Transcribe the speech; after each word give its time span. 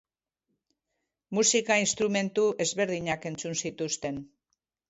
Musika 1.39 1.77
instrumentu 1.83 2.47
ezberdinak 2.67 3.31
entzun 3.33 3.63
zituzten. 3.67 4.23